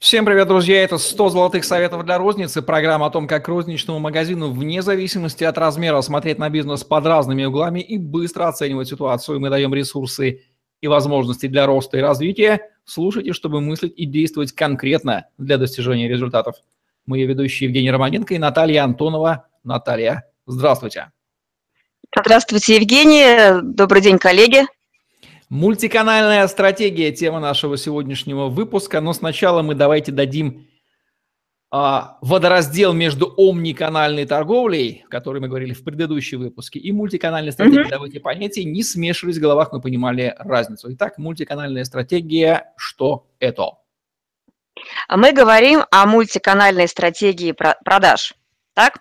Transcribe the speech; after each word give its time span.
Всем 0.00 0.24
привет, 0.24 0.48
друзья! 0.48 0.82
Это 0.82 0.96
100 0.96 1.28
золотых 1.28 1.62
советов 1.62 2.06
для 2.06 2.16
розницы. 2.16 2.62
Программа 2.62 3.04
о 3.04 3.10
том, 3.10 3.28
как 3.28 3.46
розничному 3.48 3.98
магазину 3.98 4.50
вне 4.50 4.80
зависимости 4.80 5.44
от 5.44 5.58
размера 5.58 6.00
смотреть 6.00 6.38
на 6.38 6.48
бизнес 6.48 6.84
под 6.84 7.04
разными 7.04 7.44
углами 7.44 7.80
и 7.80 7.98
быстро 7.98 8.48
оценивать 8.48 8.88
ситуацию. 8.88 9.40
Мы 9.40 9.50
даем 9.50 9.74
ресурсы 9.74 10.40
и 10.80 10.88
возможности 10.88 11.48
для 11.48 11.66
роста 11.66 11.98
и 11.98 12.00
развития. 12.00 12.70
Слушайте, 12.86 13.34
чтобы 13.34 13.60
мыслить 13.60 13.92
и 13.94 14.06
действовать 14.06 14.52
конкретно 14.52 15.26
для 15.36 15.58
достижения 15.58 16.08
результатов. 16.08 16.54
Мы 17.04 17.22
ведущие 17.24 17.68
Евгений 17.68 17.90
Романенко 17.90 18.32
и 18.32 18.38
Наталья 18.38 18.84
Антонова. 18.84 19.48
Наталья, 19.64 20.24
здравствуйте. 20.46 21.12
Здравствуйте, 22.18 22.76
Евгений. 22.76 23.60
Добрый 23.62 24.00
день, 24.00 24.16
коллеги. 24.16 24.62
Мультиканальная 25.50 26.46
стратегия– 26.46 27.10
тема 27.12 27.40
нашего 27.40 27.76
сегодняшнего 27.76 28.46
выпуска. 28.46 29.00
Но 29.00 29.12
сначала 29.12 29.62
мы 29.62 29.74
давайте 29.74 30.12
дадим 30.12 30.68
а, 31.72 32.18
водораздел 32.20 32.92
между 32.92 33.34
омниканальной 33.36 34.26
торговлей, 34.26 35.02
о 35.06 35.10
которой 35.10 35.40
мы 35.40 35.48
говорили 35.48 35.72
в 35.72 35.82
предыдущем 35.82 36.38
выпуске, 36.38 36.78
и 36.78 36.92
мультиканальной 36.92 37.50
стратегией. 37.50 37.86
Mm-hmm. 37.86 37.90
Давайте 37.90 38.20
понятия 38.20 38.62
не 38.62 38.84
смешивались 38.84 39.38
в 39.38 39.40
головах, 39.40 39.72
мы 39.72 39.80
понимали 39.80 40.36
разницу. 40.38 40.92
Итак, 40.92 41.18
мультиканальная 41.18 41.82
стратегия– 41.82 42.72
что 42.76 43.26
это? 43.40 43.72
Мы 45.08 45.32
говорим 45.32 45.82
о 45.90 46.06
мультиканальной 46.06 46.86
стратегии 46.86 47.52
продаж. 47.84 48.34
Так? 48.74 49.00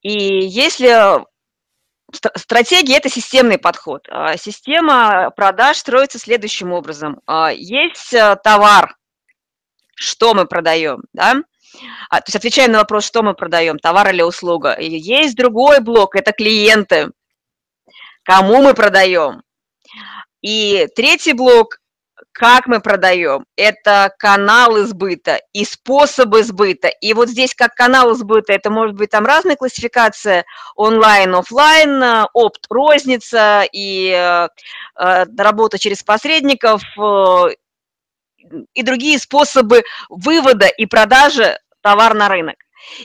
И 0.00 0.10
если 0.10 1.24
Стратегия– 2.14 2.96
это 2.98 3.08
системный 3.08 3.58
подход. 3.58 4.06
А, 4.10 4.36
система 4.36 5.30
продаж 5.30 5.78
строится 5.78 6.18
следующим 6.18 6.72
образом. 6.72 7.20
А, 7.26 7.52
есть 7.52 8.12
э, 8.12 8.36
товар, 8.42 8.96
что 9.94 10.34
мы 10.34 10.46
продаем, 10.46 11.02
да? 11.12 11.42
А, 12.08 12.20
то 12.20 12.24
есть 12.28 12.36
отвечаем 12.36 12.72
на 12.72 12.78
вопрос, 12.78 13.04
что 13.04 13.22
мы 13.22 13.34
продаем, 13.34 13.78
товар 13.78 14.10
или 14.10 14.22
услуга. 14.22 14.78
Есть 14.78 15.36
другой 15.36 15.80
блок– 15.80 16.14
это 16.16 16.32
клиенты, 16.32 17.10
кому 18.22 18.62
мы 18.62 18.74
продаем. 18.74 19.42
И 20.40 20.88
третий 20.94 21.32
блок 21.32 21.78
как 22.34 22.66
мы 22.66 22.80
продаем, 22.80 23.46
это 23.56 24.12
каналы 24.18 24.86
сбыта 24.86 25.40
и 25.52 25.64
способы 25.64 26.42
сбыта. 26.42 26.88
И 26.88 27.14
вот 27.14 27.28
здесь 27.28 27.54
как 27.54 27.76
канал 27.76 28.12
сбыта, 28.14 28.52
это 28.52 28.70
может 28.70 28.96
быть 28.96 29.10
там 29.10 29.24
разная 29.24 29.54
классификация, 29.54 30.44
онлайн, 30.74 31.32
офлайн, 31.32 32.26
опт, 32.34 32.66
розница 32.68 33.62
и 33.72 34.10
э, 34.10 34.48
э, 34.98 35.24
работа 35.38 35.78
через 35.78 36.02
посредников 36.02 36.82
э, 36.98 37.54
и 38.74 38.82
другие 38.82 39.20
способы 39.20 39.84
вывода 40.08 40.66
и 40.66 40.86
продажи 40.86 41.56
товар 41.82 42.14
на 42.14 42.28
рынок. 42.28 42.56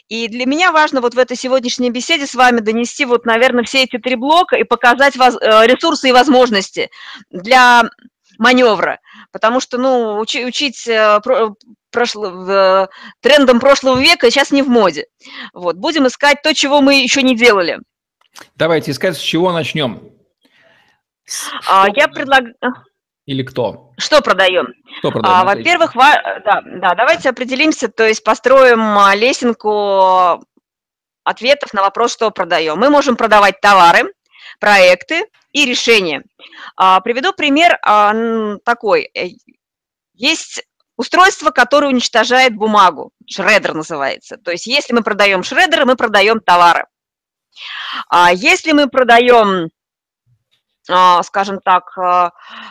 И 0.08 0.28
для 0.28 0.48
меня 0.48 0.72
важно 0.72 1.02
вот 1.02 1.14
в 1.14 1.20
этой 1.20 1.38
сегодняшней 1.38 1.92
беседе 1.92 2.26
с 2.26 2.34
вами 2.34 2.62
донести 2.62 3.06
вот, 3.06 3.26
наверное, 3.26 3.64
все 3.64 3.84
эти 3.84 4.00
три 4.00 4.16
блока 4.16 4.56
и 4.56 4.64
показать 4.64 5.16
воз, 5.18 5.36
э, 5.40 5.68
ресурсы 5.68 6.10
и 6.10 6.14
возможности 6.14 6.90
для 7.30 7.84
маневра, 8.40 9.00
потому 9.32 9.60
что, 9.60 9.78
ну, 9.78 10.18
учи, 10.18 10.44
учить 10.46 10.88
э, 10.88 11.20
про, 11.22 11.54
прошло, 11.92 12.90
трендом 13.22 13.60
прошлого 13.60 14.00
века 14.00 14.32
сейчас 14.32 14.52
не 14.52 14.64
в 14.64 14.70
моде. 14.70 15.06
Вот, 15.54 15.76
будем 15.76 16.08
искать 16.08 16.42
то, 16.42 16.56
чего 16.56 16.82
мы 16.82 16.96
еще 16.96 17.22
не 17.22 17.36
делали. 17.36 17.80
Давайте 18.56 18.92
искать, 18.92 19.18
с 19.18 19.20
чего 19.20 19.52
начнем. 19.52 20.02
А, 21.68 21.88
я 21.94 22.08
предлагаю... 22.08 22.56
Или 23.26 23.44
кто? 23.44 23.92
Что 23.98 24.22
продаем? 24.22 24.74
Что 25.00 25.12
продаем? 25.12 25.36
А, 25.36 25.44
во-первых, 25.44 25.94
ва... 25.94 26.42
да, 26.44 26.64
да, 26.66 26.96
давайте 26.96 27.30
определимся, 27.30 27.88
то 27.90 28.08
есть 28.08 28.24
построим 28.24 28.98
а, 28.98 29.14
лесенку 29.14 30.44
ответов 31.24 31.74
на 31.74 31.82
вопрос, 31.84 32.14
что 32.14 32.32
продаем. 32.32 32.80
Мы 32.80 32.90
можем 32.90 33.16
продавать 33.16 33.62
товары, 33.62 34.12
проекты 34.60 35.26
и 35.52 35.66
решения. 35.66 36.24
А, 36.76 37.00
приведу 37.02 37.34
пример 37.34 37.78
а, 37.82 38.58
такой. 38.64 39.10
Э, 39.14 39.28
есть 40.14 40.64
устройство, 40.96 41.52
которое 41.52 41.88
уничтожает 41.88 42.56
бумагу. 42.56 43.12
Шредер 43.28 43.74
называется. 43.74 44.38
То 44.38 44.52
есть 44.52 44.68
если 44.68 44.94
мы 44.94 45.02
продаем 45.02 45.44
шредеры, 45.44 45.86
мы 45.86 45.96
продаем 45.96 46.40
товары. 46.40 46.86
А 48.10 48.32
если 48.32 48.72
мы 48.72 48.88
продаем 48.88 49.70
скажем 51.24 51.60
так, 51.64 51.96
э, 51.98 52.30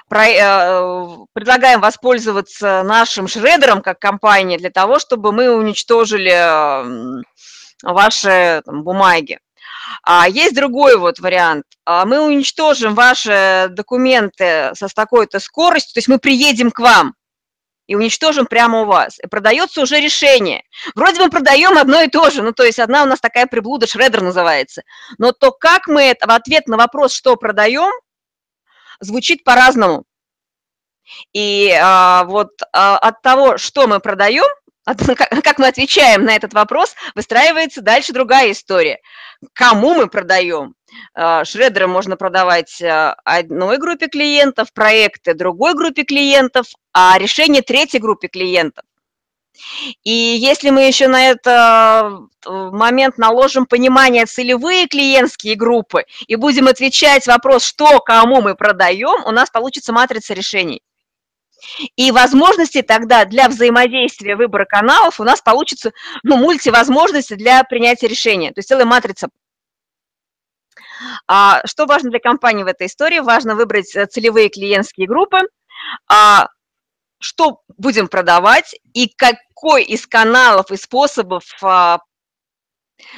предлагаем 0.08 1.80
воспользоваться 1.80 2.82
нашим 2.82 3.28
шредером 3.28 3.80
как 3.80 4.00
компания 4.00 4.58
для 4.58 4.70
того, 4.70 4.98
чтобы 4.98 5.30
мы 5.30 5.54
уничтожили 5.54 6.34
ваши 7.84 8.62
там, 8.64 8.82
бумаги. 8.82 9.38
А 10.02 10.28
есть 10.28 10.54
другой 10.54 10.96
вот 10.96 11.18
вариант. 11.18 11.64
А, 11.84 12.04
мы 12.04 12.20
уничтожим 12.20 12.94
ваши 12.94 13.68
документы 13.70 14.70
со 14.74 14.88
такой-то 14.88 15.40
скоростью, 15.40 15.94
то 15.94 15.98
есть 15.98 16.08
мы 16.08 16.18
приедем 16.18 16.70
к 16.70 16.78
вам 16.78 17.14
и 17.86 17.94
уничтожим 17.94 18.46
прямо 18.46 18.82
у 18.82 18.84
вас. 18.84 19.18
И 19.18 19.26
продается 19.26 19.80
уже 19.80 19.98
решение. 19.98 20.62
Вроде 20.94 21.20
мы 21.20 21.30
продаем 21.30 21.78
одно 21.78 22.02
и 22.02 22.08
то 22.08 22.30
же, 22.30 22.42
ну 22.42 22.52
то 22.52 22.62
есть 22.62 22.78
одна 22.78 23.02
у 23.02 23.06
нас 23.06 23.20
такая 23.20 23.46
приблуда, 23.46 23.86
шредер 23.86 24.22
называется. 24.22 24.82
Но 25.16 25.32
то, 25.32 25.50
как 25.50 25.86
мы 25.88 26.02
это 26.02 26.26
в 26.26 26.30
ответ 26.30 26.68
на 26.68 26.76
вопрос, 26.76 27.12
что 27.12 27.36
продаем, 27.36 27.90
звучит 29.00 29.42
по-разному. 29.42 30.04
И 31.32 31.70
а, 31.80 32.24
вот 32.24 32.50
а, 32.72 32.98
от 32.98 33.22
того, 33.22 33.56
что 33.56 33.86
мы 33.86 34.00
продаем, 34.00 34.46
как 35.44 35.58
мы 35.58 35.66
отвечаем 35.66 36.24
на 36.24 36.34
этот 36.34 36.54
вопрос, 36.54 36.94
выстраивается 37.14 37.82
дальше 37.82 38.12
другая 38.12 38.52
история. 38.52 38.98
Кому 39.52 39.94
мы 39.94 40.08
продаем? 40.08 40.74
А, 41.14 41.44
шредеры 41.44 41.86
можно 41.86 42.16
продавать 42.16 42.80
а, 42.82 43.14
одной 43.24 43.78
группе 43.78 44.08
клиентов, 44.08 44.72
проекты 44.72 45.34
другой 45.34 45.74
группе 45.74 46.04
клиентов, 46.04 46.66
а 46.92 47.18
решение 47.18 47.62
третьей 47.62 48.00
группе 48.00 48.28
клиентов. 48.28 48.84
И 50.04 50.10
если 50.12 50.70
мы 50.70 50.82
еще 50.86 51.08
на 51.08 51.30
этот 51.30 52.28
момент 52.46 53.18
наложим 53.18 53.66
понимание 53.66 54.24
целевые 54.24 54.86
клиентские 54.86 55.56
группы 55.56 56.04
и 56.28 56.36
будем 56.36 56.68
отвечать 56.68 57.26
вопрос, 57.26 57.64
что 57.64 57.98
кому 57.98 58.40
мы 58.40 58.54
продаем, 58.54 59.26
у 59.26 59.32
нас 59.32 59.50
получится 59.50 59.92
матрица 59.92 60.32
решений. 60.32 60.80
И 61.96 62.10
возможности 62.10 62.82
тогда 62.82 63.24
для 63.24 63.48
взаимодействия 63.48 64.36
выбора 64.36 64.64
каналов 64.64 65.20
у 65.20 65.24
нас 65.24 65.40
получится 65.40 65.92
ну, 66.22 66.36
мультивозможности 66.36 67.34
для 67.34 67.64
принятия 67.64 68.08
решения, 68.08 68.50
то 68.52 68.58
есть 68.58 68.68
целая 68.68 68.86
матрица. 68.86 69.28
А, 71.26 71.60
что 71.66 71.86
важно 71.86 72.10
для 72.10 72.20
компании 72.20 72.64
в 72.64 72.68
этой 72.68 72.86
истории? 72.86 73.20
Важно 73.20 73.54
выбрать 73.54 73.94
э, 73.94 74.06
целевые 74.06 74.48
клиентские 74.48 75.06
группы, 75.06 75.38
а, 76.08 76.48
что 77.20 77.62
будем 77.76 78.08
продавать 78.08 78.74
и 78.94 79.08
какой 79.08 79.84
из 79.84 80.06
каналов 80.06 80.70
и 80.70 80.76
способов 80.76 81.44
а, 81.62 81.98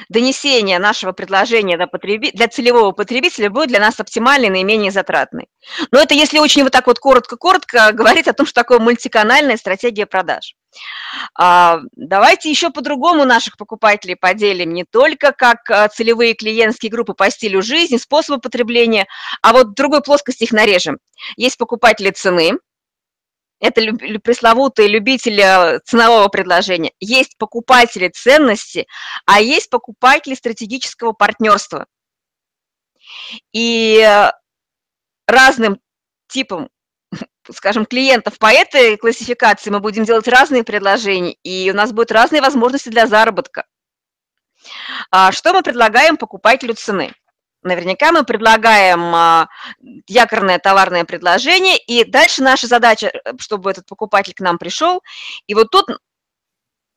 донесение 0.09 0.79
нашего 0.79 1.11
предложения 1.11 1.77
для, 1.77 1.87
потреби... 1.87 2.31
для 2.33 2.47
целевого 2.47 2.91
потребителя 2.91 3.49
будет 3.49 3.69
для 3.69 3.79
нас 3.79 3.99
оптимальный, 3.99 4.49
наименее 4.49 4.91
затратный. 4.91 5.47
Но 5.91 5.99
это 5.99 6.13
если 6.13 6.39
очень 6.39 6.63
вот 6.63 6.71
так 6.71 6.87
вот 6.87 6.99
коротко-коротко 6.99 7.91
говорить 7.91 8.27
о 8.27 8.33
том, 8.33 8.45
что 8.45 8.61
такое 8.61 8.79
мультиканальная 8.79 9.57
стратегия 9.57 10.05
продаж. 10.05 10.55
А, 11.37 11.79
давайте 11.95 12.49
еще 12.49 12.69
по-другому 12.69 13.25
наших 13.25 13.57
покупателей 13.57 14.15
поделим, 14.15 14.73
не 14.73 14.85
только 14.85 15.33
как 15.33 15.69
а, 15.69 15.87
целевые 15.89 16.33
клиентские 16.33 16.91
группы 16.91 17.13
по 17.13 17.29
стилю 17.29 17.61
жизни, 17.61 17.97
способу 17.97 18.39
потребления, 18.39 19.07
а 19.41 19.51
вот 19.53 19.73
другой 19.73 20.01
плоскости 20.01 20.43
их 20.43 20.51
нарежем. 20.51 20.97
Есть 21.35 21.57
покупатели 21.57 22.11
цены, 22.11 22.53
это 23.61 23.81
пресловутые 24.19 24.89
любители 24.89 25.79
ценового 25.85 26.27
предложения. 26.27 26.91
Есть 26.99 27.37
покупатели 27.37 28.09
ценности, 28.09 28.87
а 29.25 29.39
есть 29.39 29.69
покупатели 29.69 30.33
стратегического 30.33 31.13
партнерства. 31.13 31.85
И 33.53 34.03
разным 35.27 35.79
типам, 36.27 36.69
скажем, 37.51 37.85
клиентов 37.85 38.39
по 38.39 38.51
этой 38.51 38.97
классификации 38.97 39.69
мы 39.69 39.79
будем 39.79 40.05
делать 40.05 40.27
разные 40.27 40.63
предложения, 40.63 41.35
и 41.43 41.69
у 41.71 41.75
нас 41.75 41.91
будут 41.91 42.11
разные 42.11 42.41
возможности 42.41 42.89
для 42.89 43.05
заработка. 43.05 43.65
А 45.11 45.31
что 45.31 45.53
мы 45.53 45.61
предлагаем 45.61 46.17
покупателю 46.17 46.73
цены? 46.73 47.13
Наверняка 47.63 48.11
мы 48.11 48.23
предлагаем 48.23 49.13
а, 49.13 49.47
якорное 50.07 50.57
товарное 50.57 51.05
предложение, 51.05 51.77
и 51.77 52.03
дальше 52.03 52.41
наша 52.41 52.67
задача, 52.67 53.07
э, 53.07 53.33
чтобы 53.39 53.69
этот 53.69 53.85
покупатель 53.85 54.33
к 54.33 54.39
нам 54.39 54.57
пришел. 54.57 55.03
И 55.45 55.53
вот 55.53 55.69
тут 55.69 55.85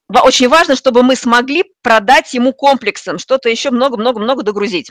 очень 0.08 0.49
важно, 0.49 0.76
чтобы 0.76 1.02
мы 1.02 1.16
смогли 1.16 1.64
продать 1.82 2.32
ему 2.34 2.52
комплексом, 2.52 3.19
что-то 3.19 3.49
еще 3.49 3.70
много-много-много 3.70 4.43
догрузить. 4.43 4.90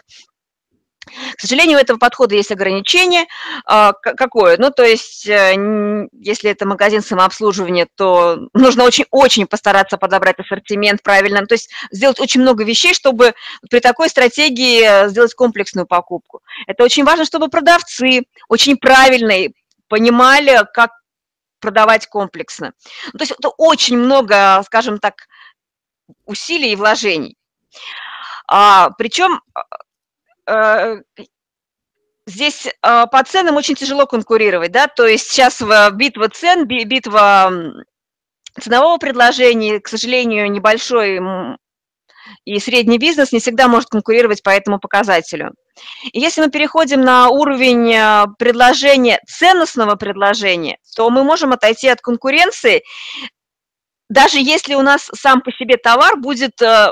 К 1.06 1.40
сожалению, 1.40 1.78
у 1.78 1.82
этого 1.82 1.98
подхода 1.98 2.36
есть 2.36 2.52
ограничение. 2.52 3.26
А, 3.66 3.94
какое? 3.94 4.58
Ну, 4.58 4.72
то 4.72 4.84
есть, 4.84 5.28
э, 5.28 6.08
если 6.14 6.50
это 6.50 6.66
магазин 6.66 7.02
самообслуживания, 7.02 7.88
то 7.96 8.48
нужно 8.54 8.86
очень-очень 8.86 9.48
постараться 9.48 9.98
подобрать 9.98 10.40
ассортимент 10.40 11.04
правильно, 11.04 11.46
то 11.46 11.56
есть 11.56 11.70
сделать 11.92 12.20
очень 12.20 12.42
много 12.42 12.64
вещей, 12.64 12.94
чтобы 12.94 13.34
при 13.70 13.80
такой 13.80 14.10
стратегии 14.10 14.82
э, 14.82 15.10
сделать 15.10 15.34
комплексную 15.34 15.86
покупку. 15.86 16.42
Это 16.68 16.84
очень 16.84 17.04
важно, 17.04 17.26
чтобы 17.26 17.50
продавцы 17.50 18.24
очень 18.48 18.78
правильно 18.78 19.52
понимали, 19.90 20.66
как 20.74 20.92
продавать 21.60 22.08
комплексно. 22.08 22.74
Ну, 23.12 23.20
то 23.20 23.24
есть 23.24 23.32
это 23.32 23.50
очень 23.50 23.98
много, 23.98 24.62
скажем 24.66 25.00
так, 25.00 25.28
усилий 26.26 26.74
и 26.74 26.76
вложений. 26.76 27.38
А, 28.48 28.90
причем 28.98 29.40
Э, 29.56 29.62
здесь 32.26 32.68
а, 32.82 33.08
по 33.08 33.24
ценам 33.24 33.56
очень 33.56 33.76
тяжело 33.76 34.06
конкурировать, 34.06 34.72
да, 34.72 34.88
то 34.88 35.06
есть 35.06 35.30
сейчас 35.30 35.62
битва 35.94 36.30
цен, 36.30 36.66
битва 36.68 37.52
ценового 38.60 38.98
предложения, 38.98 39.80
к 39.80 39.88
сожалению, 39.88 40.52
небольшой 40.52 41.20
и 42.46 42.60
средний 42.60 42.98
бизнес 42.98 43.32
не 43.32 43.40
всегда 43.40 43.68
может 43.68 43.90
конкурировать 43.90 44.44
по 44.44 44.50
этому 44.50 44.80
показателю. 44.80 45.54
Если 46.14 46.42
мы 46.42 46.50
переходим 46.50 47.02
на 47.02 47.30
уровень 47.30 47.94
а, 47.96 48.28
предложения, 48.38 49.20
ценностного 49.28 49.96
предложения, 49.96 50.78
то 50.96 51.10
мы 51.10 51.24
можем 51.24 51.52
отойти 51.52 51.88
от 51.88 52.02
конкуренции, 52.02 52.84
даже 54.10 54.40
если 54.40 54.76
у 54.76 54.82
нас 54.82 55.10
сам 55.16 55.42
по 55.42 55.52
себе 55.52 55.78
товар 55.78 56.18
будет 56.18 56.62
э, 56.62 56.92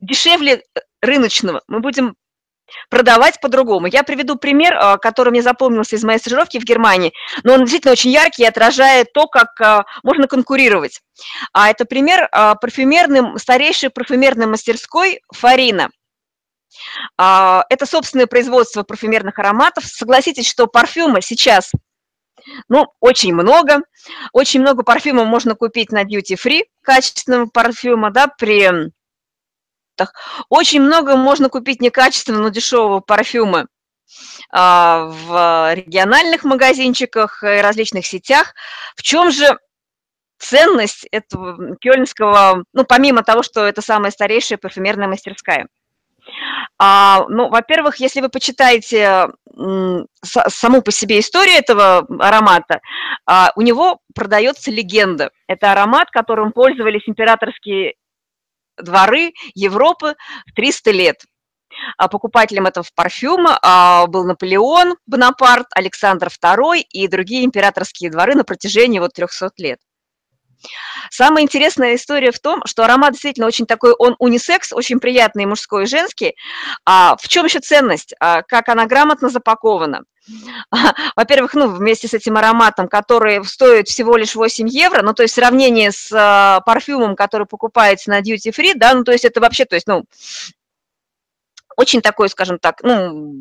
дешевле 0.00 0.62
рыночного, 1.00 1.62
мы 1.68 1.80
будем 1.80 2.16
продавать 2.90 3.40
по-другому. 3.40 3.86
Я 3.86 4.02
приведу 4.02 4.36
пример, 4.36 4.74
а, 4.74 4.98
который 4.98 5.30
мне 5.30 5.42
запомнился 5.42 5.96
из 5.96 6.04
моей 6.04 6.18
стажировки 6.18 6.58
в 6.58 6.64
Германии, 6.64 7.12
но 7.44 7.54
он 7.54 7.60
действительно 7.60 7.92
очень 7.92 8.10
яркий 8.10 8.42
и 8.42 8.46
отражает 8.46 9.12
то, 9.12 9.26
как 9.26 9.60
а, 9.60 9.84
можно 10.02 10.26
конкурировать. 10.26 11.00
А 11.52 11.70
это 11.70 11.84
пример 11.84 12.28
а, 12.30 12.54
парфюмерным, 12.54 13.38
старейшей 13.38 13.90
парфюмерной 13.90 14.46
мастерской 14.46 15.20
Фарина. 15.32 15.90
Это 17.16 17.86
собственное 17.86 18.26
производство 18.26 18.82
парфюмерных 18.82 19.38
ароматов. 19.38 19.84
Согласитесь, 19.84 20.48
что 20.48 20.66
парфюма 20.66 21.22
сейчас 21.22 21.72
ну, 22.68 22.86
очень 23.00 23.34
много. 23.34 23.80
Очень 24.32 24.60
много 24.60 24.82
парфюмов 24.82 25.26
можно 25.26 25.54
купить 25.54 25.90
на 25.90 26.04
duty-free, 26.04 26.64
качественного 26.82 27.46
парфюма, 27.46 28.10
да, 28.10 28.28
при 28.28 28.90
продуктах. 29.98 30.14
Очень 30.48 30.82
много 30.82 31.16
можно 31.16 31.48
купить 31.48 31.80
некачественного, 31.80 32.44
но 32.44 32.48
дешевого 32.48 33.00
парфюма 33.00 33.66
а, 34.50 35.04
в 35.06 35.74
региональных 35.74 36.44
магазинчиках 36.44 37.42
и 37.42 37.60
различных 37.60 38.06
сетях. 38.06 38.54
В 38.96 39.02
чем 39.02 39.30
же 39.30 39.58
ценность 40.38 41.06
этого 41.10 41.76
кёльнского, 41.80 42.64
ну, 42.72 42.84
помимо 42.84 43.22
того, 43.22 43.42
что 43.42 43.66
это 43.66 43.82
самая 43.82 44.10
старейшая 44.10 44.58
парфюмерная 44.58 45.08
мастерская? 45.08 45.66
А, 46.78 47.24
ну, 47.28 47.48
во-первых, 47.48 47.96
если 47.96 48.20
вы 48.20 48.28
почитаете 48.28 49.28
саму 50.22 50.82
по 50.82 50.92
себе 50.92 51.18
историю 51.18 51.56
этого 51.56 52.06
аромата, 52.20 52.80
а, 53.26 53.50
у 53.56 53.62
него 53.62 53.98
продается 54.14 54.70
легенда. 54.70 55.30
Это 55.48 55.72
аромат, 55.72 56.10
которым 56.12 56.52
пользовались 56.52 57.08
императорские 57.08 57.94
дворы 58.82 59.32
Европы 59.54 60.14
в 60.46 60.54
300 60.54 60.90
лет. 60.90 61.16
А 61.96 62.08
покупателем 62.08 62.66
этого 62.66 62.84
парфюма 62.94 63.58
а, 63.62 64.06
был 64.06 64.24
Наполеон 64.24 64.96
Бонапарт, 65.06 65.66
Александр 65.74 66.28
II 66.28 66.80
и 66.80 67.08
другие 67.08 67.44
императорские 67.44 68.10
дворы 68.10 68.34
на 68.34 68.44
протяжении 68.44 68.98
вот 68.98 69.12
300 69.12 69.50
лет. 69.58 69.78
Самая 71.10 71.44
интересная 71.44 71.94
история 71.94 72.32
в 72.32 72.38
том, 72.38 72.62
что 72.66 72.84
аромат 72.84 73.12
действительно 73.12 73.46
очень 73.46 73.66
такой, 73.66 73.92
он 73.92 74.16
унисекс, 74.18 74.72
очень 74.72 75.00
приятный 75.00 75.46
мужской 75.46 75.84
и 75.84 75.86
женский. 75.86 76.34
А 76.84 77.16
в 77.16 77.28
чем 77.28 77.46
еще 77.46 77.60
ценность? 77.60 78.14
А 78.20 78.42
как 78.42 78.68
она 78.68 78.86
грамотно 78.86 79.28
запакована? 79.28 80.02
Во-первых, 81.16 81.54
ну, 81.54 81.68
вместе 81.68 82.08
с 82.08 82.14
этим 82.14 82.36
ароматом, 82.36 82.88
который 82.88 83.44
стоит 83.44 83.88
всего 83.88 84.16
лишь 84.16 84.34
8 84.34 84.68
евро, 84.68 85.02
ну, 85.02 85.14
то 85.14 85.22
есть 85.22 85.32
в 85.32 85.36
сравнении 85.36 85.90
с 85.90 86.10
а, 86.12 86.60
парфюмом, 86.60 87.16
который 87.16 87.46
покупается 87.46 88.10
на 88.10 88.20
duty 88.20 88.52
free, 88.52 88.72
да, 88.74 88.94
ну, 88.94 89.04
то 89.04 89.12
есть 89.12 89.24
это 89.24 89.40
вообще, 89.40 89.64
то 89.64 89.74
есть, 89.74 89.86
ну, 89.86 90.04
очень 91.76 92.02
такой, 92.02 92.28
скажем 92.28 92.58
так, 92.58 92.82
ну, 92.82 93.32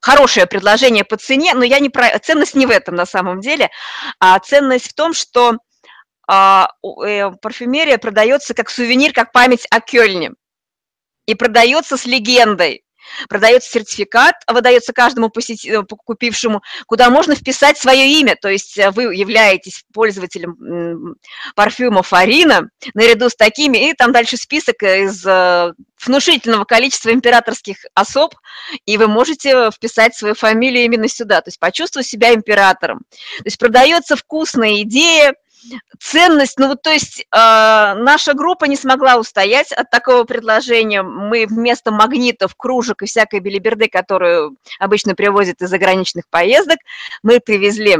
хорошее 0.00 0.46
предложение 0.46 1.04
по 1.04 1.16
цене, 1.16 1.54
но 1.54 1.64
я 1.64 1.78
не 1.78 1.88
про... 1.88 2.18
Ценность 2.18 2.56
не 2.56 2.66
в 2.66 2.70
этом 2.70 2.96
на 2.96 3.06
самом 3.06 3.40
деле, 3.40 3.70
а 4.18 4.38
ценность 4.40 4.90
в 4.90 4.94
том, 4.94 5.14
что 5.14 5.58
парфюмерия 6.26 7.98
продается 7.98 8.54
как 8.54 8.70
сувенир, 8.70 9.12
как 9.12 9.32
память 9.32 9.66
о 9.70 9.80
Кёльне. 9.80 10.32
И 11.26 11.34
продается 11.34 11.96
с 11.96 12.04
легендой. 12.04 12.84
Продается 13.28 13.70
сертификат, 13.70 14.36
выдается 14.46 14.92
каждому 14.92 15.28
посети... 15.28 15.70
Э, 15.70 15.82
купившему, 15.82 16.62
куда 16.86 17.10
можно 17.10 17.34
вписать 17.34 17.76
свое 17.76 18.08
имя. 18.08 18.36
То 18.40 18.48
есть 18.48 18.78
э, 18.78 18.90
вы 18.90 19.14
являетесь 19.14 19.84
пользователем 19.92 21.16
парфюма 21.54 22.02
Фарина 22.02 22.70
наряду 22.94 23.28
с 23.28 23.34
такими, 23.34 23.90
и 23.90 23.94
там 23.94 24.12
дальше 24.12 24.36
список 24.36 24.82
из 24.82 25.24
внушительного 26.04 26.64
количества 26.64 27.12
императорских 27.12 27.78
особ, 27.94 28.34
и 28.86 28.96
вы 28.96 29.08
можете 29.08 29.70
вписать 29.70 30.16
свою 30.16 30.34
фамилию 30.34 30.84
именно 30.84 31.08
сюда, 31.08 31.40
то 31.40 31.48
есть 31.48 31.60
почувствовать 31.60 32.06
себя 32.06 32.34
императором. 32.34 33.00
То 33.38 33.44
есть 33.44 33.58
продается 33.58 34.16
вкусная 34.16 34.82
идея, 34.82 35.34
ценность, 36.00 36.58
ну 36.58 36.68
вот 36.68 36.82
то 36.82 36.90
есть 36.90 37.20
э, 37.20 37.24
наша 37.32 38.34
группа 38.34 38.64
не 38.66 38.76
смогла 38.76 39.16
устоять 39.16 39.72
от 39.72 39.90
такого 39.90 40.24
предложения. 40.24 41.02
Мы 41.02 41.46
вместо 41.46 41.90
магнитов, 41.90 42.54
кружек 42.56 43.02
и 43.02 43.06
всякой 43.06 43.40
билиберды, 43.40 43.88
которую 43.88 44.56
обычно 44.78 45.14
привозят 45.14 45.62
из 45.62 45.70
заграничных 45.70 46.28
поездок, 46.28 46.78
мы 47.22 47.40
привезли 47.40 47.98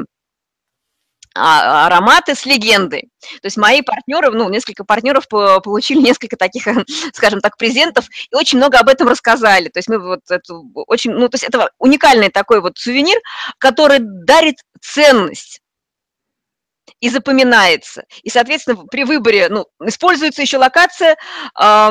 а, 1.34 1.86
ароматы 1.86 2.34
с 2.34 2.44
легендой. 2.44 3.08
То 3.40 3.46
есть 3.46 3.56
мои 3.56 3.80
партнеры, 3.80 4.30
ну, 4.30 4.50
несколько 4.50 4.84
партнеров 4.84 5.26
получили 5.28 6.00
несколько 6.00 6.36
таких, 6.36 6.66
скажем 7.14 7.40
так, 7.40 7.56
презентов 7.56 8.06
и 8.30 8.34
очень 8.36 8.58
много 8.58 8.78
об 8.78 8.88
этом 8.88 9.08
рассказали. 9.08 9.68
То 9.68 9.78
есть 9.78 9.88
мы 9.88 9.98
вот 9.98 10.20
это 10.28 10.54
очень, 10.74 11.12
ну, 11.12 11.28
то 11.28 11.36
есть 11.36 11.44
это 11.44 11.70
уникальный 11.78 12.28
такой 12.28 12.60
вот 12.60 12.76
сувенир, 12.76 13.18
который 13.58 13.98
дарит 14.00 14.56
ценность 14.82 15.61
и 17.02 17.10
запоминается. 17.10 18.04
И, 18.22 18.30
соответственно, 18.30 18.86
при 18.86 19.04
выборе 19.04 19.48
ну, 19.48 19.66
используется 19.84 20.40
еще 20.40 20.56
локация 20.56 21.16
э, 21.60 21.90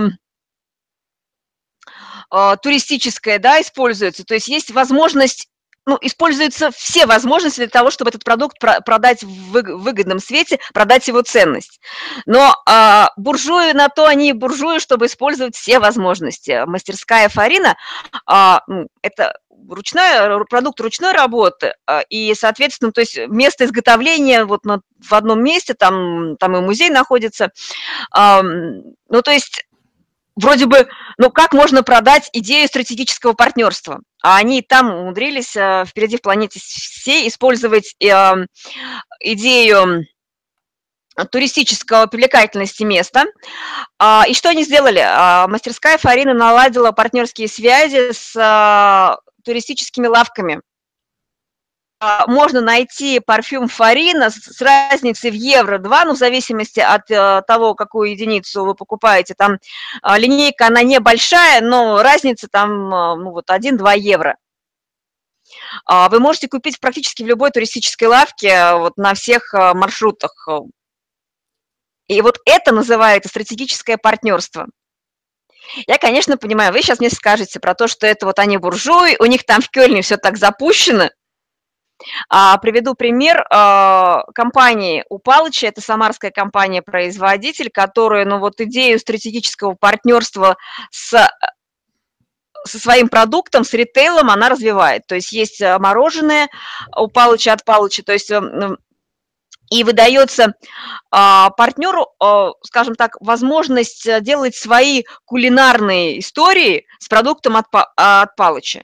туристическая, 2.64 3.38
да, 3.38 3.62
используется. 3.62 4.24
То 4.24 4.34
есть 4.34 4.48
есть 4.48 4.72
возможность 4.72 5.50
ну, 5.86 5.98
используются 6.02 6.72
все 6.72 7.06
возможности 7.06 7.60
для 7.60 7.68
того, 7.68 7.92
чтобы 7.92 8.10
этот 8.10 8.24
продукт 8.24 8.58
продать 8.60 9.24
в 9.24 9.52
выгодном 9.52 10.20
свете, 10.20 10.60
продать 10.74 11.08
его 11.08 11.22
ценность. 11.22 11.80
Но 12.26 12.56
а, 12.68 13.10
буржуи 13.18 13.74
на 13.74 13.90
то 13.90 14.06
они 14.06 14.30
и 14.30 14.34
буржуи, 14.34 14.80
чтобы 14.80 15.08
использовать 15.08 15.56
все 15.56 15.80
возможности. 15.80 16.64
Мастерская 16.66 17.30
Фарина 17.30 17.76
ну, 18.68 18.88
это 19.02 19.34
ручная, 19.70 20.44
продукт 20.50 20.80
ручной 20.80 21.12
работы, 21.14 21.74
а, 21.86 22.02
и, 22.10 22.34
соответственно, 22.36 22.92
то 22.92 23.02
есть 23.02 23.18
место 23.28 23.66
изготовления 23.66 24.46
вот 24.46 24.66
на, 24.66 24.82
в 25.00 25.14
одном 25.14 25.44
месте, 25.44 25.74
там, 25.74 26.38
там 26.38 26.58
и 26.58 26.62
музей 26.62 26.90
находится, 26.90 27.52
ну, 28.14 29.22
то 29.24 29.32
есть 29.32 29.66
вроде 30.36 30.66
бы, 30.66 30.88
ну 31.18 31.30
как 31.30 31.54
можно 31.54 31.84
продать 31.84 32.30
идею 32.34 32.68
стратегического 32.68 33.34
партнерства? 33.34 34.02
А 34.24 34.38
они 34.38 34.62
там 34.62 34.94
умудрились 34.94 35.56
э, 35.56 35.86
впереди 35.88 36.18
в 36.18 36.22
планете 36.22 36.60
всей 36.60 37.28
использовать 37.28 37.96
э, 38.00 38.46
идею 39.20 40.06
туристического 41.32 42.08
привлекательности 42.08 42.84
места. 42.84 43.26
А, 44.00 44.24
и 44.28 44.34
что 44.34 44.50
они 44.50 44.64
сделали? 44.64 45.04
А, 45.04 45.48
мастерская 45.48 45.98
Фарина 45.98 46.34
наладила 46.34 46.92
партнерские 46.92 47.48
связи 47.48 48.12
с 48.12 48.34
а, 48.38 49.18
туристическими 49.44 50.08
лавками. 50.08 50.62
А, 52.04 52.26
можно 52.26 52.62
найти 52.62 53.20
парфюм 53.20 53.68
Фарина 53.68 54.32
с 54.32 54.60
разницей 54.60 55.30
в 55.30 55.36
евро 55.36 55.78
2, 55.78 56.06
ну, 56.06 56.14
в 56.16 56.18
зависимости 56.18 56.80
от 56.80 57.12
э, 57.12 57.44
того, 57.46 57.76
какую 57.76 58.10
единицу 58.10 58.66
вы 58.66 58.74
покупаете. 58.74 59.36
Там 59.36 59.60
а, 60.02 60.18
линейка, 60.18 60.66
она 60.66 60.82
небольшая, 60.82 61.62
но 61.62 62.02
разница 62.02 62.48
там, 62.52 62.92
а, 62.92 63.16
ну, 63.16 63.30
вот 63.30 63.52
1-2 63.52 64.00
евро. 64.00 64.36
Вы 65.88 66.20
можете 66.20 66.48
купить 66.48 66.80
практически 66.80 67.24
в 67.24 67.28
любой 67.28 67.52
туристической 67.52 68.08
лавке 68.08 68.74
вот 68.76 68.96
на 68.96 69.14
всех 69.14 69.54
маршрутах. 69.54 70.48
И 72.08 72.22
вот 72.22 72.40
это 72.46 72.72
называется 72.74 73.30
стратегическое 73.30 73.98
партнерство. 73.98 74.68
Я, 75.88 75.98
конечно, 75.98 76.38
понимаю, 76.38 76.72
вы 76.72 76.82
сейчас 76.82 77.00
мне 77.00 77.10
скажете 77.10 77.60
про 77.60 77.76
то, 77.76 77.88
что 77.88 78.08
это 78.08 78.26
вот 78.26 78.40
они 78.40 78.58
буржуи, 78.58 79.18
у 79.20 79.26
них 79.26 79.46
там 79.46 79.62
в 79.62 79.70
Кёльне 79.70 80.02
все 80.02 80.16
так 80.16 80.38
запущено. 80.38 81.10
А, 82.30 82.58
приведу 82.58 82.96
пример 82.96 83.46
а, 83.50 84.24
компании 84.34 85.06
у 85.10 85.20
это 85.20 85.82
самарская 85.82 86.32
компания-производитель, 86.32 87.70
которая, 87.70 88.26
ну 88.26 88.40
вот 88.40 88.60
идею 88.62 89.00
стратегического 89.00 89.74
партнерства 89.74 90.58
с 90.92 91.30
со 92.64 92.80
своим 92.80 93.10
продуктом, 93.10 93.64
с 93.64 93.74
ритейлом 93.74 94.30
она 94.30 94.50
развивает. 94.50 95.08
То 95.08 95.16
есть 95.16 95.32
есть 95.32 95.62
э, 95.62 95.80
мороженое 95.80 96.48
у 96.96 97.08
Палыча 97.08 97.54
от 97.54 97.66
Палыча, 97.66 98.04
то 98.04 98.14
есть 98.14 98.30
эм, 98.30 98.78
и 99.72 99.84
выдается 99.86 100.54
а, 101.12 101.50
партнеру, 101.52 102.08
скажем 102.62 102.96
так, 102.96 103.16
возможность 103.22 104.06
э, 104.06 104.20
делать 104.20 104.54
свои 104.56 105.04
кулинарные 105.26 106.20
истории 106.20 106.86
с 107.00 107.08
продуктом 107.08 107.56
от, 107.56 107.66
от 107.72 108.36
Палыча. 108.36 108.84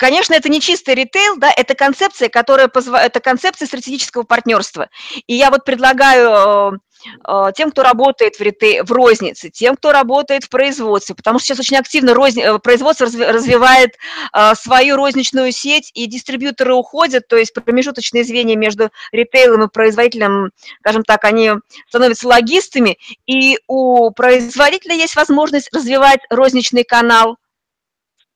Конечно, 0.00 0.32
это 0.32 0.48
не 0.48 0.62
чистый 0.62 0.94
ритейл, 0.94 1.36
да, 1.36 1.52
это 1.54 1.74
концепция, 1.74 2.30
которая 2.30 2.68
позволяет, 2.68 3.10
это 3.10 3.20
концепция 3.20 3.66
стратегического 3.66 4.22
партнерства. 4.22 4.88
И 5.26 5.34
я 5.34 5.50
вот 5.50 5.66
предлагаю 5.66 6.72
э, 6.72 6.78
э, 7.28 7.52
тем, 7.54 7.70
кто 7.70 7.82
работает 7.82 8.36
в, 8.36 8.40
ритейл, 8.40 8.86
в 8.86 8.92
рознице, 8.92 9.50
тем, 9.50 9.76
кто 9.76 9.92
работает 9.92 10.44
в 10.44 10.48
производстве, 10.48 11.14
потому 11.14 11.38
что 11.38 11.48
сейчас 11.48 11.58
очень 11.58 11.76
активно 11.76 12.14
розни, 12.14 12.42
э, 12.42 12.58
производство 12.60 13.04
развивает 13.04 13.96
свою 14.54 14.96
розничную 14.96 15.52
сеть, 15.52 15.90
и 15.92 16.06
дистрибьюторы 16.06 16.72
уходят, 16.72 17.28
то 17.28 17.36
есть 17.36 17.52
промежуточные 17.52 18.24
звенья 18.24 18.56
между 18.56 18.88
ритейлом 19.12 19.64
и 19.64 19.68
производителем, 19.68 20.50
скажем 20.80 21.02
так, 21.02 21.24
они 21.24 21.52
становятся 21.88 22.26
логистами, 22.26 22.96
и 23.26 23.58
у 23.66 24.10
производителя 24.12 24.94
есть 24.94 25.14
возможность 25.14 25.68
развивать 25.74 26.20
розничный 26.30 26.84
канал, 26.84 27.36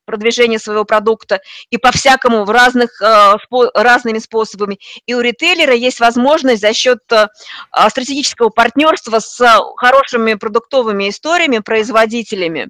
продвижения 0.05 0.59
своего 0.59 0.85
продукта 0.85 1.41
и 1.71 1.79
по-всякому 1.79 2.45
в 2.45 2.51
разных, 2.51 3.01
э, 3.03 3.37
разными 3.75 4.19
способами. 4.19 4.79
И 5.07 5.15
у 5.15 5.21
ритейлера 5.21 5.75
есть 5.75 6.01
возможность 6.01 6.61
за 6.61 6.73
счет 6.73 7.01
э, 7.11 7.29
а, 7.71 7.91
стратегического 7.91 8.51
партнерства 8.51 9.19
с 9.19 9.45
хорошими 9.77 10.35
продуктовыми 10.35 11.09
историями, 11.09 11.59
производителями, 11.59 12.69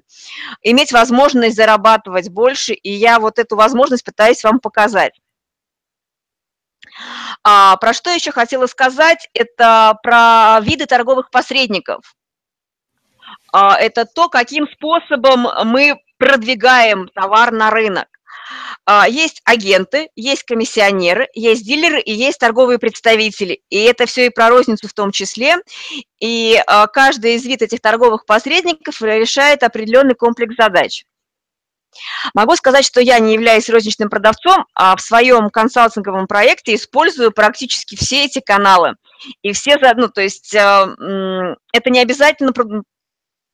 иметь 0.61 0.91
возможность 0.91 1.55
зарабатывать 1.55 2.29
больше, 2.29 2.73
и 2.73 2.91
я 2.91 3.19
вот 3.19 3.39
эту 3.39 3.55
возможность 3.55 4.03
пытаюсь 4.03 4.43
вам 4.43 4.59
показать. 4.59 5.13
А, 7.43 7.77
про 7.77 7.93
что 7.93 8.09
еще 8.09 8.31
хотела 8.31 8.67
сказать, 8.67 9.29
это 9.33 9.97
про 10.03 10.59
виды 10.61 10.85
торговых 10.85 11.29
посредников. 11.29 12.15
А, 13.57 13.77
это 13.77 14.03
то, 14.05 14.27
каким 14.27 14.67
способом 14.67 15.47
мы 15.63 15.97
продвигаем 16.17 17.07
товар 17.07 17.53
на 17.53 17.69
рынок. 17.69 18.07
А, 18.85 19.07
есть 19.07 19.41
агенты, 19.45 20.09
есть 20.17 20.43
комиссионеры, 20.43 21.29
есть 21.33 21.65
дилеры 21.65 22.01
и 22.01 22.11
есть 22.11 22.37
торговые 22.37 22.79
представители. 22.79 23.61
И 23.69 23.77
это 23.83 24.07
все 24.07 24.25
и 24.25 24.29
про 24.29 24.49
розницу 24.49 24.89
в 24.89 24.93
том 24.93 25.11
числе. 25.11 25.55
И 26.19 26.61
а, 26.67 26.87
каждый 26.87 27.35
из 27.35 27.45
вид 27.45 27.61
этих 27.61 27.79
торговых 27.79 28.25
посредников 28.25 29.01
решает 29.01 29.63
определенный 29.63 30.15
комплекс 30.15 30.53
задач. 30.57 31.05
Могу 32.33 32.57
сказать, 32.57 32.83
что 32.83 32.99
я 32.99 33.19
не 33.19 33.35
являюсь 33.35 33.69
розничным 33.69 34.09
продавцом, 34.09 34.65
а 34.75 34.97
в 34.97 35.01
своем 35.01 35.49
консалтинговом 35.49 36.27
проекте 36.27 36.75
использую 36.75 37.31
практически 37.31 37.95
все 37.95 38.25
эти 38.25 38.41
каналы. 38.41 38.95
И 39.43 39.53
все, 39.53 39.77
ну, 39.95 40.09
то 40.09 40.19
есть 40.19 40.53
а, 40.57 40.93
это 41.71 41.89
не 41.89 42.01
обязательно 42.01 42.51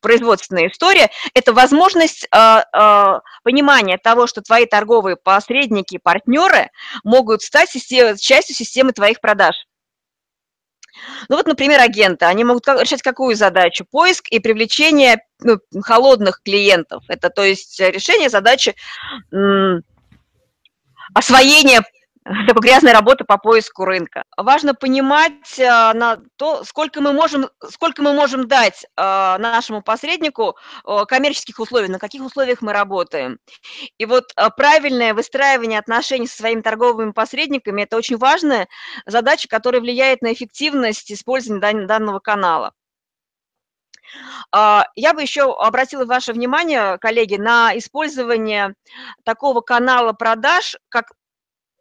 производственная 0.01 0.67
история, 0.67 1.09
это 1.33 1.53
возможность 1.53 2.27
э, 2.33 2.37
э, 2.37 3.19
понимания 3.43 3.97
того, 3.97 4.27
что 4.27 4.41
твои 4.41 4.65
торговые 4.65 5.15
посредники, 5.15 5.97
партнеры 5.97 6.69
могут 7.03 7.41
стать 7.41 7.69
систем, 7.69 8.17
частью 8.17 8.55
системы 8.55 8.91
твоих 8.91 9.21
продаж. 9.21 9.55
Ну 11.29 11.37
вот, 11.37 11.47
например, 11.47 11.79
агенты, 11.79 12.25
они 12.25 12.43
могут 12.43 12.67
решать 12.67 13.01
какую 13.01 13.35
задачу? 13.35 13.85
Поиск 13.89 14.27
и 14.29 14.39
привлечение 14.39 15.23
ну, 15.39 15.57
холодных 15.81 16.41
клиентов. 16.43 17.03
Это 17.07 17.29
то 17.29 17.43
есть 17.43 17.79
решение 17.79 18.29
задачи 18.29 18.75
освоения 21.13 21.81
такой 22.47 22.61
грязной 22.61 22.93
работы 22.93 23.23
по 23.23 23.37
поиску 23.37 23.83
рынка. 23.83 24.25
Важно 24.37 24.75
понимать 24.75 25.59
а, 25.59 25.93
на 25.93 26.19
то, 26.35 26.63
сколько 26.63 27.01
мы 27.01 27.13
можем, 27.13 27.49
сколько 27.69 28.03
мы 28.03 28.13
можем 28.13 28.47
дать 28.47 28.85
а, 28.95 29.39
нашему 29.39 29.81
посреднику 29.81 30.55
а, 30.83 31.05
коммерческих 31.05 31.59
условий, 31.59 31.87
на 31.87 31.97
каких 31.97 32.21
условиях 32.21 32.61
мы 32.61 32.73
работаем. 32.73 33.39
И 33.97 34.05
вот 34.05 34.33
правильное 34.55 35.15
выстраивание 35.15 35.79
отношений 35.79 36.27
со 36.27 36.37
своими 36.37 36.61
торговыми 36.61 37.11
посредниками– 37.11 37.81
это 37.83 37.97
очень 37.97 38.17
важная 38.17 38.67
задача, 39.07 39.47
которая 39.47 39.81
влияет 39.81 40.21
на 40.21 40.31
эффективность 40.31 41.11
использования 41.11 41.87
данного 41.87 42.19
канала. 42.19 42.73
Я 44.53 45.13
бы 45.13 45.21
еще 45.21 45.53
обратила 45.53 46.03
ваше 46.05 46.33
внимание, 46.33 46.97
коллеги, 46.97 47.37
на 47.37 47.77
использование 47.77 48.75
такого 49.23 49.61
канала 49.61 50.11
продаж, 50.11 50.75
как 50.89 51.13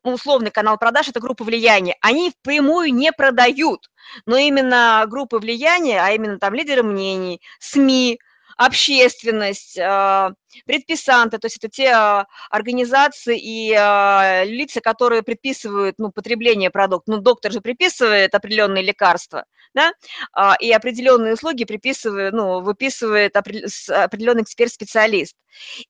условный 0.03 0.51
канал 0.51 0.79
продаж– 0.79 1.09
это 1.11 1.21
группа 1.21 1.45
влияния, 1.45 1.97
они 2.01 2.31
впрямую 2.31 2.93
не 2.93 3.13
продают, 3.13 3.91
но 4.27 4.37
именно 4.37 5.05
группы 5.07 5.39
влияния, 5.39 6.01
а 6.03 6.11
именно 6.11 6.39
там 6.39 6.55
лидеры 6.55 6.83
мнений, 6.83 7.41
СМИ, 7.59 8.19
общественность, 8.61 9.79
а, 9.79 10.33
предписанты, 10.67 11.39
то 11.39 11.47
есть 11.47 11.57
это 11.57 11.71
те 11.71 11.89
а, 11.93 12.27
организации 12.51 13.39
и 13.39 13.73
а, 13.73 14.45
лица, 14.45 14.83
которые 14.83 15.23
предписывают 15.23 15.99
ну, 15.99 16.13
потребление 16.13 16.71
продукта. 16.71 17.13
Ну, 17.13 17.19
доктор 17.23 17.53
же 17.53 17.63
приписывает 17.63 18.35
определенные 18.35 18.85
лекарства, 18.85 19.47
да, 19.73 19.93
и 20.61 20.71
определенные 20.73 21.35
услуги 21.35 21.65
приписывает, 21.65 22.35
ну, 22.35 22.61
выписывает 22.61 23.35
определенный 23.35 24.43
эксперт-специалист. 24.43 25.37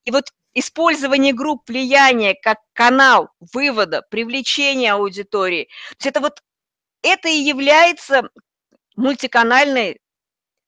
И 0.05 0.13
вот 0.13 0.27
использование 0.55 1.33
групп 1.33 1.69
влияния 1.69 2.35
как 2.35 2.59
канал 2.73 3.31
вывода, 3.53 4.03
привлечения 4.11 4.93
аудитории. 4.93 5.65
То 5.65 5.95
есть 5.97 6.07
это 6.07 6.21
вот 6.21 6.43
это 7.03 7.29
и 7.29 7.41
является 7.41 8.29
мультиканальной 8.97 10.01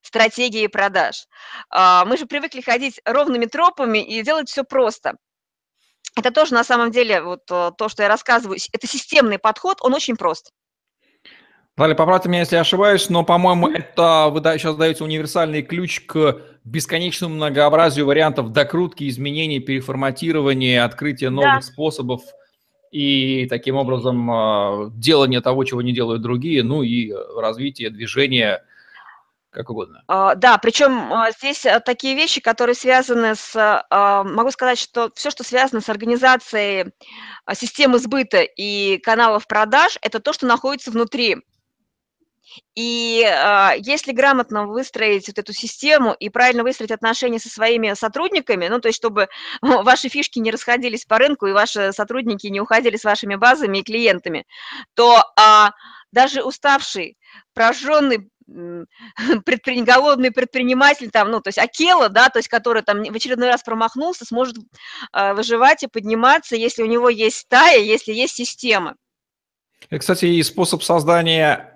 стратегией 0.03 0.69
продаж. 0.69 1.27
А, 1.71 2.05
мы 2.05 2.17
же 2.17 2.27
привыкли 2.27 2.61
ходить 2.61 3.01
ровными 3.05 3.47
тропами 3.47 3.99
и 3.99 4.23
делать 4.23 4.49
все 4.49 4.65
просто. 4.65 5.17
Это 6.17 6.31
тоже 6.31 6.55
на 6.55 6.65
самом 6.65 6.91
деле 6.91 7.23
вот 7.23 7.51
э, 7.51 7.71
то, 7.79 7.89
что 7.89 8.03
я 8.03 8.09
рассказываю, 8.09 8.59
это 8.73 8.87
системный 8.87 9.39
подход, 9.39 9.79
он 9.81 9.95
очень 9.95 10.17
прост. 10.17 10.53
Валя, 11.75 11.95
поправьте 11.95 12.29
меня, 12.29 12.41
если 12.41 12.57
я 12.57 12.61
ошибаюсь, 12.61 13.09
но, 13.09 13.25
по-моему, 13.25 13.67
это 13.69 14.29
вы 14.31 14.41
сейчас 14.59 14.77
даете 14.77 15.05
универсальный 15.05 15.63
ключ 15.63 16.03
к 16.05 16.43
бесконечному 16.65 17.35
многообразию 17.35 18.05
вариантов 18.05 18.53
докрутки, 18.53 19.09
изменений, 19.09 19.59
переформатирования, 19.59 20.85
открытия 20.85 21.31
новых 21.31 21.55
да. 21.55 21.61
способов 21.63 22.23
и 22.91 23.47
таким 23.49 23.77
образом 23.77 24.31
а, 24.31 24.91
делания 24.91 25.41
того, 25.41 25.65
чего 25.65 25.81
не 25.81 25.95
делают 25.95 26.21
другие, 26.21 26.63
ну 26.63 26.83
и 26.83 27.11
развитие 27.11 27.89
движения 27.89 28.63
как 29.49 29.71
угодно. 29.71 30.03
А, 30.09 30.35
да, 30.35 30.59
причем 30.59 31.11
а, 31.11 31.31
здесь 31.31 31.65
такие 31.87 32.15
вещи, 32.15 32.43
которые 32.43 32.75
связаны 32.75 33.35
с, 33.35 33.83
могу 33.91 34.51
сказать, 34.51 34.79
что 34.79 35.11
все, 35.15 35.31
что 35.31 35.43
связано 35.43 35.81
с 35.81 35.89
организацией 35.89 36.93
системы 37.55 37.99
сбыта 37.99 38.43
и 38.43 38.99
каналов 38.99 39.47
продаж, 39.47 39.97
это 40.03 40.21
то, 40.21 40.35
что 40.35 40.47
находится 40.47 40.91
внутри 40.91 41.39
и 42.75 43.23
э, 43.25 43.71
если 43.79 44.13
грамотно 44.13 44.67
выстроить 44.67 45.29
вот 45.29 45.39
эту 45.39 45.53
систему 45.53 46.15
и 46.19 46.29
правильно 46.29 46.63
выстроить 46.63 46.91
отношения 46.91 47.39
со 47.39 47.49
своими 47.49 47.95
сотрудниками, 47.95 48.69
ну, 48.69 48.81
то 48.81 48.89
есть 48.89 48.97
чтобы 48.97 49.29
ваши 49.63 50.09
фишки 50.09 50.39
не 50.39 50.51
расходились 50.51 51.05
по 51.05 51.19
рынку 51.19 51.47
и 51.47 51.53
ваши 51.53 51.93
сотрудники 51.93 52.47
не 52.47 52.61
уходили 52.61 52.97
с 52.97 53.05
вашими 53.05 53.35
базами 53.35 53.79
и 53.79 53.83
клиентами, 53.83 54.47
то 54.95 55.23
э, 55.39 55.71
даже 56.13 56.43
уставший, 56.43 57.17
прожженный 57.55 58.31
предпри... 59.45 59.83
голодный 59.83 60.31
предприниматель, 60.31 61.11
там, 61.11 61.31
ну, 61.31 61.41
то 61.41 61.49
есть 61.49 61.59
Акела, 61.59 62.09
да, 62.09 62.29
то 62.29 62.39
есть 62.39 62.49
который 62.49 62.83
там 62.83 63.03
в 63.03 63.15
очередной 63.15 63.49
раз 63.49 63.63
промахнулся, 63.63 64.25
сможет 64.25 64.57
э, 65.13 65.35
выживать 65.35 65.83
и 65.83 65.89
подниматься, 65.89 66.57
если 66.57 66.83
у 66.83 66.87
него 66.87 67.09
есть 67.09 67.37
стая, 67.37 67.81
если 67.81 68.13
есть 68.13 68.35
система. 68.35 68.97
И, 69.91 69.99
кстати, 69.99 70.27
и 70.27 70.43
способ 70.43 70.83
создания 70.83 71.72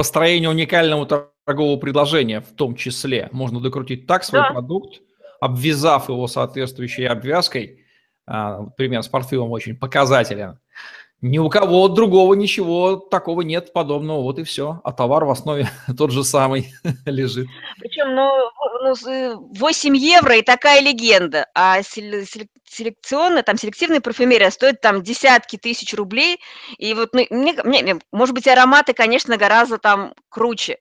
построение 0.00 0.48
уникального 0.48 1.04
торгового 1.44 1.78
предложения 1.78 2.40
в 2.40 2.54
том 2.54 2.74
числе. 2.74 3.28
Можно 3.32 3.60
докрутить 3.60 4.06
так 4.06 4.24
свой 4.24 4.40
да. 4.40 4.50
продукт, 4.50 5.02
обвязав 5.42 6.08
его 6.08 6.26
соответствующей 6.26 7.04
обвязкой. 7.04 7.84
А, 8.26 8.62
пример 8.78 9.02
с 9.02 9.08
парфюмом 9.08 9.50
очень 9.50 9.76
показателен. 9.76 10.58
Ни 11.22 11.38
у 11.38 11.50
кого 11.50 11.88
другого 11.88 12.32
ничего 12.32 12.96
такого 12.96 13.42
нет 13.42 13.74
подобного, 13.74 14.22
вот 14.22 14.38
и 14.38 14.44
все. 14.44 14.80
А 14.84 14.92
товар 14.92 15.24
в 15.26 15.30
основе 15.30 15.68
тот 15.98 16.10
же 16.12 16.24
самый 16.24 16.72
лежит. 17.04 17.46
Причем, 17.78 18.14
ну, 18.14 18.50
ну, 18.82 19.50
8 19.58 19.96
евро 19.96 20.36
и 20.36 20.42
такая 20.42 20.80
легенда, 20.80 21.46
а 21.54 21.82
селекционная, 21.82 23.42
там, 23.42 23.58
селективная 23.58 24.00
парфюмерия 24.00 24.50
стоит 24.50 24.80
там 24.80 25.02
десятки 25.02 25.56
тысяч 25.56 25.92
рублей, 25.94 26.40
и 26.78 26.94
вот, 26.94 27.10
ну, 27.12 27.26
мне, 27.30 27.54
мне, 27.64 27.98
может 28.12 28.34
быть, 28.34 28.48
ароматы, 28.48 28.94
конечно, 28.94 29.36
гораздо 29.36 29.76
там 29.78 30.14
круче, 30.30 30.78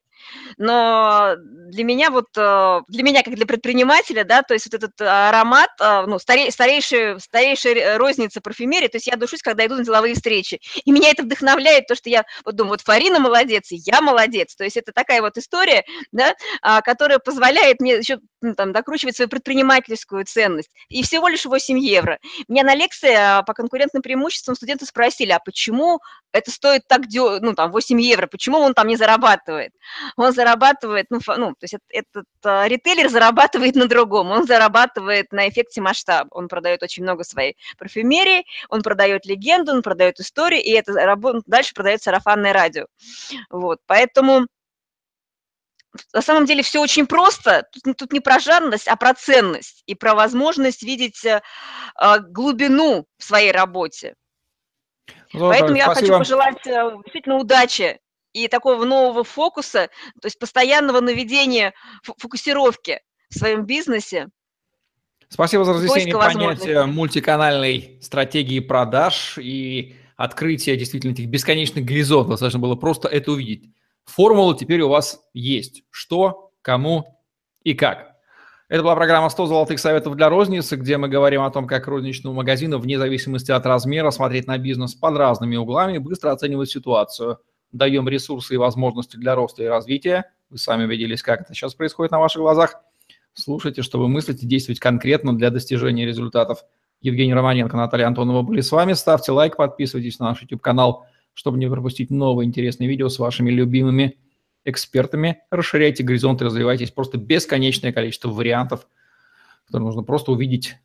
но 0.58 1.36
для 1.38 1.84
меня 1.84 2.12
вот, 2.12 2.28
э, 2.38 2.82
для 2.88 3.04
меня 3.04 3.24
как 3.24 3.36
для 3.36 3.46
предпринимателя, 3.46 4.24
да, 4.24 4.42
то 4.44 4.54
есть 4.54 4.66
вот 4.66 4.74
этот 4.76 5.00
аромат, 5.02 5.70
э, 5.80 6.06
ну, 6.08 6.20
старей, 6.20 6.52
старейшая, 6.52 7.20
старейшая 7.20 7.98
розница 7.98 8.42
парфюмерии, 8.42 8.88
то 8.88 8.98
есть 8.98 9.08
я 9.08 9.16
душусь, 9.16 9.42
когда 9.42 9.66
иду 9.66 9.76
на 9.76 9.84
деловые 9.84 10.16
встречи, 10.16 10.60
и 10.84 10.92
меня 10.92 11.10
это 11.10 11.24
вдохновляет, 11.24 11.88
то, 11.88 11.96
что 11.96 12.10
я 12.10 12.26
вот 12.46 12.56
думаю, 12.56 12.72
вот 12.72 12.82
Фарина 12.82 13.20
молодец, 13.20 13.72
и 13.72 13.78
я 13.86 14.02
молодец, 14.02 14.56
то 14.56 14.64
есть 14.64 14.78
это 14.78 14.92
такая 14.92 15.22
вот 15.22 15.38
история, 15.38 15.84
да, 16.12 16.36
а, 16.62 16.82
которая 16.82 17.20
позволяет 17.20 17.80
мне 17.80 17.98
еще 17.98 18.20
ну, 18.42 18.56
там, 18.56 18.72
докручивать 18.72 19.16
свою 19.16 19.30
предпринимательскую 19.30 20.26
ценность, 20.26 20.72
и 20.88 21.04
всего 21.04 21.28
лишь 21.28 21.46
8 21.46 21.78
евро. 21.80 22.20
Меня 22.48 22.64
на 22.64 22.76
лекции 22.76 23.14
а, 23.14 23.44
по 23.44 23.54
конкурентным 23.54 24.02
преимуществам 24.02 24.56
студенты 24.56 24.86
спросили, 24.86 25.32
а 25.32 25.40
почему 25.40 26.00
это 26.32 26.52
стоит 26.52 26.88
так, 26.88 27.02
ну, 27.12 27.54
там, 27.54 27.72
8 27.72 28.00
евро, 28.02 28.28
почему 28.28 28.60
он 28.60 28.74
там 28.74 28.88
не 28.88 28.96
зарабатывает? 28.96 29.74
Он 30.20 30.34
зарабатывает, 30.34 31.08
ну, 31.10 31.20
ну 31.38 31.52
то 31.52 31.64
есть 31.64 31.76
этот, 31.90 32.26
этот 32.44 32.70
ритейлер 32.70 33.08
зарабатывает 33.08 33.76
на 33.76 33.88
другом, 33.88 34.32
он 34.32 34.46
зарабатывает 34.46 35.32
на 35.32 35.48
эффекте 35.48 35.80
масштаба, 35.80 36.28
он 36.32 36.50
продает 36.50 36.84
очень 36.84 37.04
много 37.04 37.24
своей 37.24 37.56
парфюмерии, 37.78 38.46
он 38.68 38.82
продает 38.82 39.26
легенду, 39.26 39.72
он 39.72 39.82
продает 39.82 40.20
истории, 40.20 40.60
и 40.60 40.72
это 40.72 40.94
дальше 41.46 41.74
продает 41.74 42.04
сарафанное 42.04 42.52
радио. 42.52 42.88
Вот, 43.50 43.80
поэтому 43.86 44.48
на 46.14 46.22
самом 46.22 46.46
деле 46.46 46.64
все 46.64 46.82
очень 46.82 47.08
просто. 47.08 47.66
Тут, 47.72 47.86
ну, 47.86 47.94
тут 47.94 48.12
не 48.12 48.20
про 48.20 48.40
жадность, 48.40 48.90
а 48.90 48.98
про 48.98 49.14
ценность 49.14 49.84
и 49.86 49.96
про 49.96 50.16
возможность 50.16 50.84
видеть 50.84 51.24
э, 51.24 51.40
глубину 52.28 53.06
в 53.18 53.24
своей 53.24 53.54
работе. 53.54 54.16
Здорово, 55.34 55.52
Поэтому 55.52 55.78
я 55.78 55.86
спасибо. 55.86 56.02
хочу 56.02 56.18
пожелать 56.20 56.68
э, 56.68 56.92
действительно 57.06 57.38
удачи 57.38 58.00
и 58.34 58.48
такого 58.48 58.86
нового 58.86 59.24
фокуса, 59.24 59.90
то 60.22 60.26
есть 60.26 60.40
постоянного 60.40 61.00
наведения 61.00 61.74
фокусировки 62.18 63.02
в 63.30 63.38
своем 63.38 63.66
бизнесе. 63.66 64.30
Спасибо 65.30 65.64
за 65.64 65.74
разъяснение 65.74 66.16
понятия 66.16 66.86
мультиканальной 66.86 68.00
стратегии 68.02 68.60
продаж 68.60 69.38
и 69.38 69.96
открытие 70.18 70.76
действительно 70.76 71.12
этих 71.12 71.28
бесконечных 71.28 71.86
горизонтов. 71.86 72.32
Достаточно 72.32 72.60
было 72.60 72.76
просто 72.76 73.08
это 73.08 73.32
увидеть. 73.32 73.72
Формула 74.06 74.58
теперь 74.58 74.82
у 74.82 74.90
вас 74.90 75.22
есть. 75.34 75.84
Что, 75.92 76.52
кому 76.62 77.22
и 77.64 77.76
как. 77.76 78.10
Это 78.70 78.84
была 78.84 78.96
программа 78.96 79.28
«100 79.28 79.48
золотых 79.48 79.80
советов 79.80 80.16
для 80.16 80.30
розницы», 80.30 80.76
где 80.76 80.98
мы 80.98 81.08
говорим 81.08 81.42
о 81.42 81.50
том, 81.50 81.68
как 81.68 81.88
розничному 81.88 82.36
магазину, 82.36 82.78
вне 82.78 83.00
зависимости 83.00 83.52
от 83.52 83.66
размера, 83.66 84.12
смотреть 84.12 84.46
на 84.46 84.58
бизнес 84.58 84.94
под 84.94 85.18
разными 85.18 85.56
углами 85.56 85.96
и 85.96 86.00
быстро 86.00 86.32
оценивать 86.32 86.70
ситуацию. 86.70 87.40
Даем 87.72 88.10
ресурсы 88.10 88.56
и 88.56 88.58
возможности 88.58 89.18
для 89.18 89.36
роста 89.36 89.64
и 89.64 89.68
развития. 89.68 90.32
Вы 90.50 90.58
сами 90.58 90.86
убедились, 90.86 91.22
как 91.22 91.42
это 91.42 91.54
сейчас 91.54 91.76
происходит 91.76 92.12
на 92.12 92.20
ваших 92.20 92.42
глазах. 92.42 92.82
Слушайте, 93.34 93.84
чтобы 93.84 94.08
мыслить 94.08 94.44
и 94.44 94.48
действовать 94.48 94.80
конкретно 94.80 95.38
для 95.38 95.50
достижения 95.52 96.06
результатов. 96.06 96.66
Евгений 97.02 97.34
Романенко, 97.34 97.78
Наталья 97.78 98.08
Антонова 98.08 98.42
были 98.42 98.62
с 98.62 98.72
вами. 98.72 98.94
Ставьте 98.94 99.32
лайк, 99.32 99.56
подписывайтесь 99.56 100.20
на 100.20 100.30
наш 100.30 100.42
YouTube-канал, 100.42 101.06
чтобы 101.34 101.58
не 101.58 101.70
пропустить 101.70 102.10
новые 102.10 102.48
интересные 102.48 102.90
видео 102.90 103.08
с 103.08 103.20
вашими 103.20 103.52
любимыми 103.52 104.18
экспертами, 104.66 105.42
расширяйте 105.50 106.04
горизонты, 106.04 106.46
развивайтесь. 106.46 106.92
Просто 106.92 107.18
бесконечное 107.18 107.94
количество 107.94 108.30
вариантов, 108.30 108.88
которые 109.66 109.86
нужно 109.86 110.04
просто 110.04 110.32
увидеть 110.32 110.76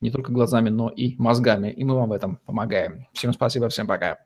не 0.00 0.10
только 0.10 0.32
глазами, 0.32 0.68
но 0.68 0.88
и 0.88 1.16
мозгами. 1.16 1.70
И 1.70 1.84
мы 1.84 1.94
вам 1.94 2.10
в 2.10 2.12
этом 2.12 2.36
помогаем. 2.44 3.06
Всем 3.12 3.32
спасибо, 3.32 3.68
всем 3.68 3.86
пока. 3.86 4.18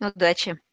Удачи. 0.00 0.63